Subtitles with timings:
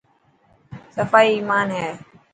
[0.95, 1.91] صفائي ايمان هي.